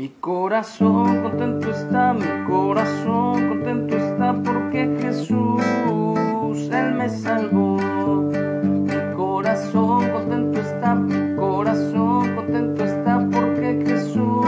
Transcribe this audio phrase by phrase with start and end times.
[0.00, 5.60] Mi corazón contento está, mi corazón contento está porque Jesús,
[6.72, 7.76] Él me salvó.
[7.76, 14.46] Mi corazón contento está, mi corazón contento está porque Jesús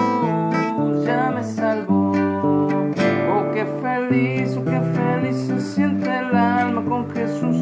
[1.05, 2.13] ya me salvó.
[2.13, 7.59] Oh, qué feliz, oh, qué feliz se siente el alma con Jesús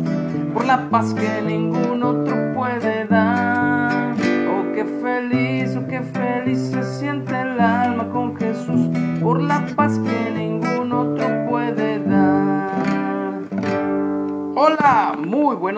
[0.55, 2.30] por la paz que ningún otro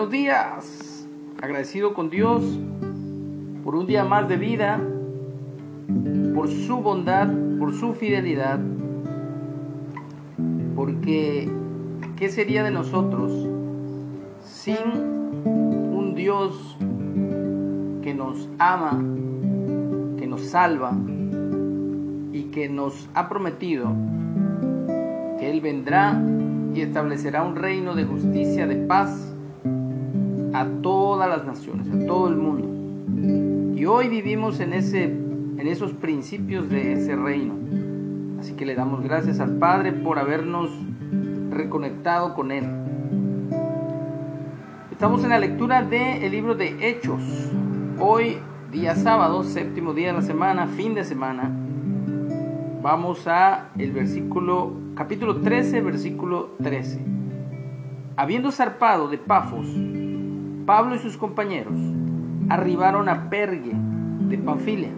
[0.09, 1.07] días.
[1.41, 2.43] Agradecido con Dios
[3.63, 4.79] por un día más de vida,
[6.33, 8.59] por su bondad, por su fidelidad,
[10.75, 11.49] porque
[12.15, 13.31] ¿qué sería de nosotros
[14.43, 16.77] sin un Dios
[18.01, 19.03] que nos ama,
[20.17, 20.97] que nos salva
[22.31, 23.93] y que nos ha prometido
[25.39, 26.21] que Él vendrá
[26.73, 29.32] y establecerá un reino de justicia, de paz
[30.53, 33.75] a todas las naciones, a todo el mundo.
[33.75, 37.55] Y hoy vivimos en, ese, en esos principios de ese reino.
[38.39, 40.69] Así que le damos gracias al Padre por habernos
[41.49, 42.65] reconectado con Él.
[44.91, 47.21] Estamos en la lectura del libro de Hechos.
[47.99, 48.37] Hoy,
[48.71, 51.51] día sábado, séptimo día de la semana, fin de semana,
[52.81, 57.03] vamos a el versículo, capítulo 13, versículo 13.
[58.15, 59.67] Habiendo zarpado de Pafos,
[60.65, 61.73] Pablo y sus compañeros
[62.47, 63.73] arribaron a Pergue
[64.29, 64.91] de Panfilia,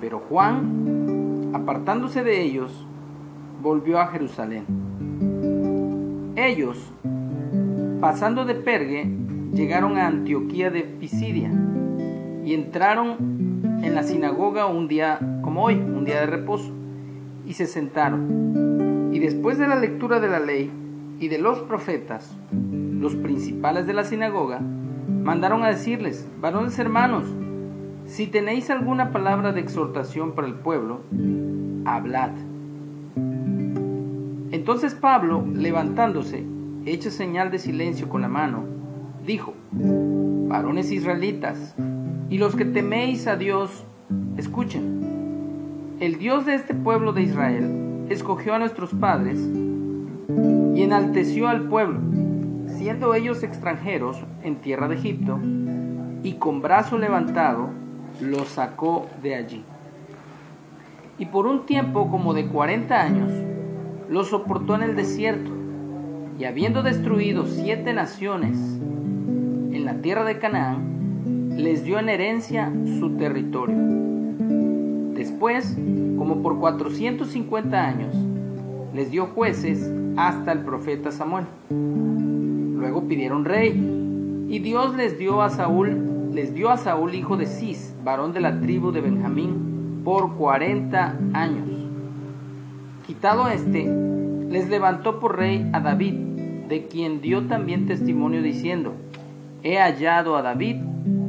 [0.00, 2.86] pero Juan, apartándose de ellos,
[3.60, 4.64] volvió a Jerusalén.
[6.36, 6.92] Ellos,
[8.00, 9.10] pasando de Pergue,
[9.52, 11.50] llegaron a Antioquía de Pisidia
[12.44, 16.72] y entraron en la sinagoga un día como hoy, un día de reposo,
[17.44, 19.10] y se sentaron.
[19.12, 20.70] Y después de la lectura de la ley
[21.18, 24.60] y de los profetas, los principales de la sinagoga
[25.26, 27.24] mandaron a decirles, varones hermanos,
[28.04, 31.00] si tenéis alguna palabra de exhortación para el pueblo,
[31.84, 32.30] hablad.
[34.52, 36.46] Entonces Pablo, levantándose,
[36.84, 38.66] hecha señal de silencio con la mano,
[39.26, 41.74] dijo, varones israelitas,
[42.30, 43.84] y los que teméis a Dios,
[44.36, 45.96] escuchen.
[45.98, 49.40] El Dios de este pueblo de Israel escogió a nuestros padres
[50.76, 51.98] y enalteció al pueblo,
[52.86, 55.40] siendo ellos extranjeros en tierra de Egipto,
[56.22, 57.70] y con brazo levantado
[58.20, 59.64] los sacó de allí.
[61.18, 63.32] Y por un tiempo como de cuarenta años,
[64.08, 65.50] los soportó en el desierto,
[66.38, 73.16] y habiendo destruido siete naciones en la tierra de Canaán, les dio en herencia su
[73.16, 73.78] territorio.
[75.12, 75.76] Después,
[76.16, 78.14] como por 450 años,
[78.94, 81.46] les dio jueces hasta el profeta Samuel.
[82.86, 83.72] Luego pidieron rey,
[84.48, 88.38] y Dios les dio a Saúl, les dio a Saúl hijo de Cis, varón de
[88.38, 91.68] la tribu de Benjamín, por 40 años.
[93.04, 93.92] Quitado este,
[94.48, 96.14] les levantó por rey a David,
[96.68, 98.92] de quien dio también testimonio diciendo,
[99.64, 100.76] He hallado a David,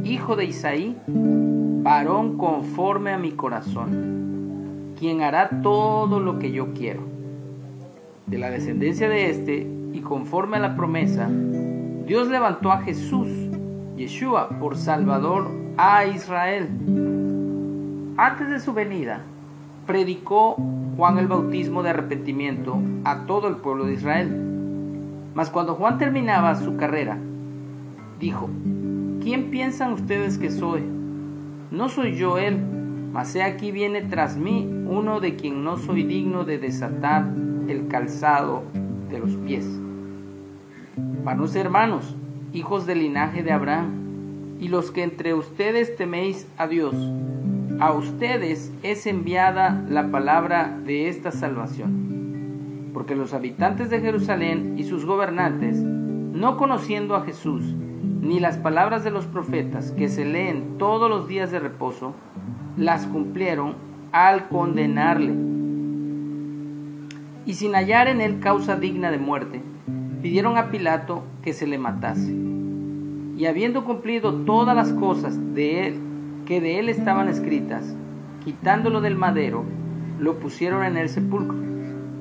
[0.03, 7.01] hijo de Isaí, varón conforme a mi corazón, quien hará todo lo que yo quiero.
[8.28, 11.30] De la descendencia de éste, y conforme a la promesa,
[12.06, 13.28] Dios levantó a Jesús,
[13.96, 16.70] Yeshua, por Salvador a Israel.
[18.18, 19.22] Antes de su venida,
[19.86, 20.56] predicó
[20.96, 24.30] Juan el bautismo de arrepentimiento a todo el pueblo de Israel.
[25.36, 27.18] Mas cuando Juan terminaba su carrera,
[28.19, 28.50] dijo,
[29.22, 30.81] ¿quién piensan ustedes que soy?
[31.69, 32.58] No soy yo él,
[33.14, 37.28] mas he aquí viene tras mí uno de quien no soy digno de desatar
[37.68, 38.64] el calzado
[39.09, 39.66] de los pies.
[41.23, 42.16] Vanos hermanos,
[42.53, 44.07] hijos del linaje de Abraham,
[44.59, 46.95] y los que entre ustedes teméis a Dios,
[47.79, 52.92] a ustedes es enviada la palabra de esta salvación.
[52.94, 57.75] Porque los habitantes de Jerusalén y sus gobernantes, no conociendo a Jesús,
[58.21, 62.13] ni las palabras de los profetas que se leen todos los días de reposo,
[62.75, 63.75] las cumplieron
[64.12, 65.56] al condenarle.
[67.47, 69.61] Y sin hallar en él causa digna de muerte,
[70.21, 72.35] pidieron a Pilato que se le matase.
[73.38, 75.99] Y habiendo cumplido todas las cosas de él
[76.45, 77.95] que de él estaban escritas,
[78.44, 79.63] quitándolo del madero,
[80.19, 81.57] lo pusieron en el sepulcro.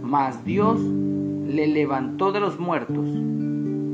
[0.00, 3.08] Mas Dios le levantó de los muertos.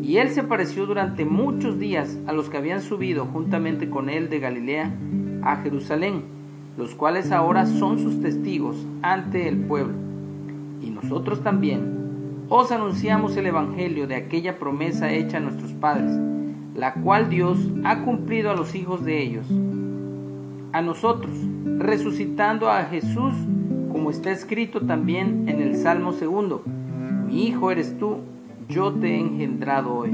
[0.02, 4.28] Y él se apareció durante muchos días a los que habían subido juntamente con él
[4.28, 4.92] de Galilea
[5.42, 6.24] a Jerusalén,
[6.76, 10.11] los cuales ahora son sus testigos ante el pueblo.
[10.82, 16.12] Y nosotros también os anunciamos el Evangelio de aquella promesa hecha a nuestros padres,
[16.74, 19.46] la cual Dios ha cumplido a los hijos de ellos,
[20.72, 21.34] a nosotros,
[21.78, 23.32] resucitando a Jesús,
[23.90, 26.62] como está escrito también en el Salmo segundo,
[27.26, 28.18] mi hijo eres tú,
[28.68, 30.10] yo te he engendrado hoy.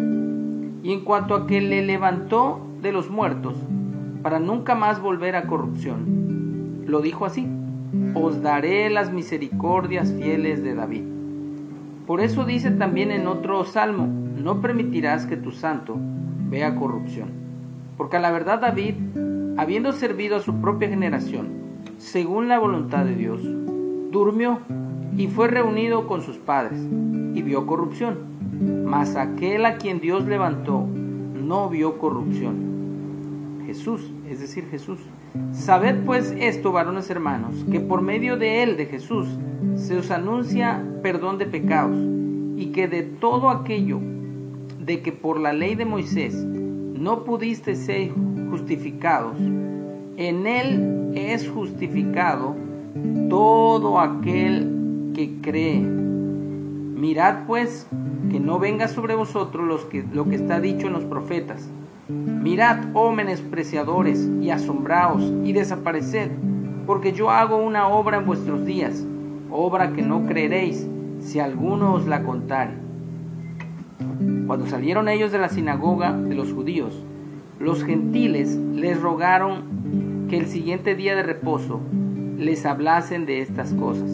[0.83, 3.57] Y en cuanto a que le levantó de los muertos,
[4.23, 7.49] para nunca más volver a corrupción, lo dijo así,
[8.15, 11.03] os daré las misericordias fieles de David.
[12.07, 15.97] Por eso dice también en otro salmo, no permitirás que tu santo
[16.49, 17.29] vea corrupción.
[17.97, 18.95] Porque a la verdad David,
[19.57, 21.49] habiendo servido a su propia generación,
[21.99, 23.41] según la voluntad de Dios,
[24.11, 24.61] durmió
[25.17, 26.81] y fue reunido con sus padres
[27.35, 28.19] y vio corrupción.
[28.87, 33.65] Mas aquel a quien Dios levantó no vio corrupción.
[33.67, 34.99] Jesús, es decir, Jesús.
[35.53, 39.27] Sabed pues esto, varones hermanos, que por medio de él, de Jesús,
[39.75, 41.99] se os anuncia perdón de pecados,
[42.57, 44.01] y que de todo aquello
[44.81, 48.11] de que por la ley de Moisés no pudiste ser
[48.51, 52.57] justificados, en él es justificado
[53.29, 55.81] todo aquel que cree.
[55.81, 57.87] Mirad pues
[58.31, 61.69] que no venga sobre vosotros los que, lo que está dicho en los profetas.
[62.09, 66.31] Mirad, oh menospreciadores, y asombraos, y desapareced,
[66.87, 69.07] porque yo hago una obra en vuestros días,
[69.51, 70.89] obra que no creeréis
[71.21, 72.73] si alguno os la contare.
[74.47, 77.05] Cuando salieron ellos de la sinagoga de los judíos,
[77.61, 81.81] los gentiles les rogaron que el siguiente día de reposo
[82.39, 84.11] les hablasen de estas cosas.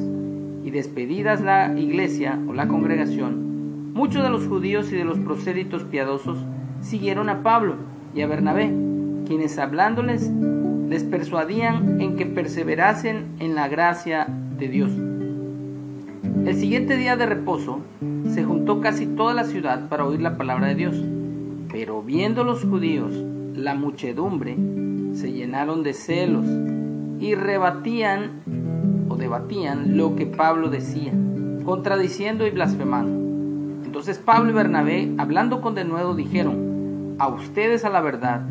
[0.65, 5.85] Y despedidas la iglesia o la congregación, muchos de los judíos y de los prosélitos
[5.85, 6.39] piadosos
[6.85, 7.77] siguieron a Pablo
[8.15, 8.73] y a Bernabé,
[9.27, 10.31] quienes hablándoles
[10.89, 14.27] les persuadían en que perseverasen en la gracia
[14.59, 14.91] de Dios.
[16.45, 17.81] El siguiente día de reposo
[18.29, 20.95] se juntó casi toda la ciudad para oír la palabra de Dios.
[21.73, 23.13] Pero viendo los judíos
[23.55, 24.57] la muchedumbre,
[25.15, 26.45] se llenaron de celos
[27.19, 28.43] y rebatían
[29.09, 31.13] o debatían lo que Pablo decía,
[31.65, 33.25] contradiciendo y blasfemando.
[33.87, 36.74] Entonces Pablo y Bernabé, hablando con denuedo, dijeron,
[37.19, 38.43] a ustedes a la verdad,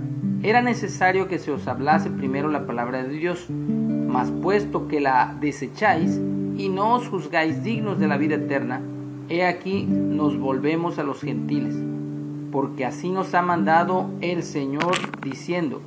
[0.42, 5.36] era necesario que se os hablase primero la palabra de Dios, mas puesto que la
[5.40, 6.20] desecháis,
[6.58, 8.82] y no os juzgáis dignos de la vida eterna,
[9.30, 11.76] he aquí nos volvemos a los gentiles,
[12.52, 14.94] porque así nos ha mandado el Señor
[15.24, 15.82] diciendo,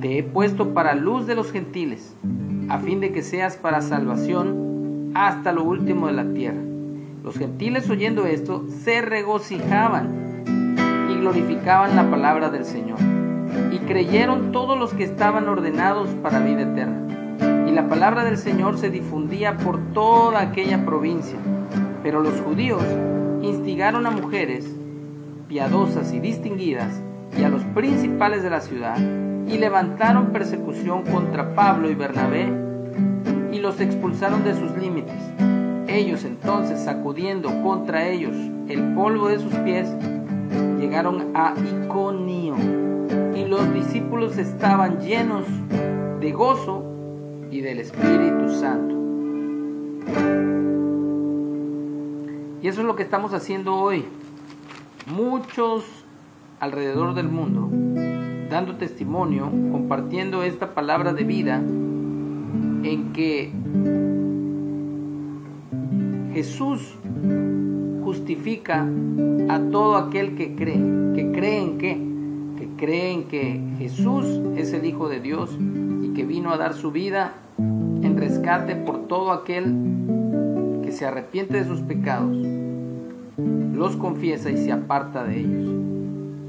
[0.00, 2.14] te he puesto para luz de los gentiles,
[2.68, 6.60] a fin de que seas para salvación hasta lo último de la tierra.
[7.24, 10.27] Los gentiles oyendo esto se regocijaban
[11.18, 12.98] glorificaban la palabra del Señor,
[13.72, 17.08] y creyeron todos los que estaban ordenados para vida eterna
[17.68, 21.38] y la palabra del Señor se difundía por toda aquella provincia.
[22.02, 22.82] Pero los judíos
[23.42, 24.66] instigaron a mujeres
[25.48, 27.00] piadosas y distinguidas
[27.38, 32.48] y a los principales de la ciudad y levantaron persecución contra Pablo y Bernabé
[33.52, 35.20] y los expulsaron de sus límites.
[35.88, 38.36] Ellos entonces, sacudiendo contra ellos
[38.68, 39.88] el polvo de sus pies,
[40.88, 42.54] llegaron a Iconio
[43.36, 45.44] y los discípulos estaban llenos
[46.18, 46.82] de gozo
[47.50, 48.94] y del Espíritu Santo.
[52.62, 54.06] Y eso es lo que estamos haciendo hoy.
[55.14, 55.84] Muchos
[56.58, 57.68] alrededor del mundo
[58.48, 63.52] dando testimonio, compartiendo esta palabra de vida en que
[66.32, 66.94] Jesús
[68.08, 68.88] justifica
[69.50, 70.80] a todo aquel que cree,
[71.14, 72.00] que cree en qué,
[72.56, 74.24] que cree en que Jesús
[74.56, 75.58] es el Hijo de Dios
[76.14, 79.74] que vino a dar su vida en rescate por todo aquel
[80.82, 82.34] que se arrepiente de sus pecados,
[83.74, 85.70] los confiesa y se aparta de ellos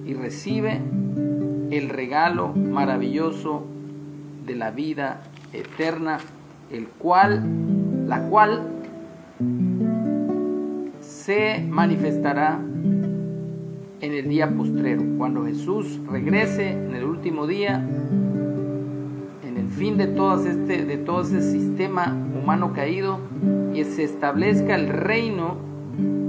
[0.08, 0.80] y recibe
[1.72, 3.66] el regalo maravilloso
[4.48, 6.20] de la vida eterna,
[6.72, 7.44] el cual,
[8.08, 8.62] la cual
[11.30, 12.60] se manifestará
[14.02, 17.88] en el día postrero, cuando Jesús regrese en el último día
[19.78, 23.20] fin de, todo este, de todo ese sistema humano caído
[23.76, 25.58] y se establezca el reino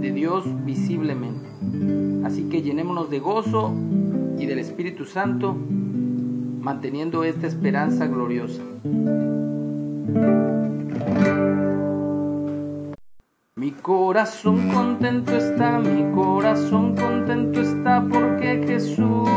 [0.02, 1.48] de Dios visiblemente.
[2.26, 3.74] Así que llenémonos de gozo
[4.38, 5.56] y del Espíritu Santo,
[6.60, 8.60] manteniendo esta esperanza gloriosa.
[13.60, 19.28] Mi corazón contento está, mi corazón contento está porque Jesús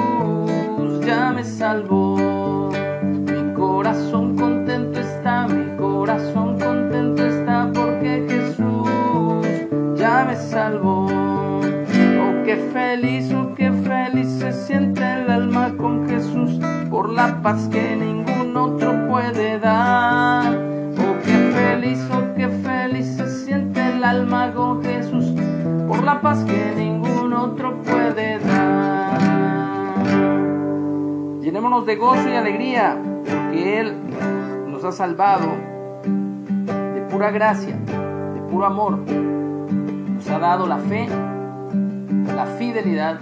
[1.05, 2.71] ya me salvó.
[3.03, 11.07] Mi corazón contento está, mi corazón contento está porque Jesús ya me salvó.
[11.07, 17.67] Oh, qué feliz, oh, qué feliz se siente el alma con Jesús por la paz
[17.69, 17.92] que
[31.81, 33.97] De gozo y alegría, porque Él
[34.67, 35.47] nos ha salvado
[36.03, 38.99] de pura gracia, de puro amor.
[38.99, 41.07] Nos ha dado la fe,
[42.27, 43.19] la fidelidad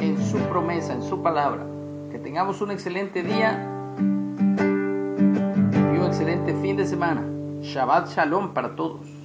[0.00, 1.66] en su promesa, en su palabra.
[2.12, 3.60] Que tengamos un excelente día
[4.56, 7.22] y un excelente fin de semana.
[7.60, 9.17] Shabbat Shalom para todos.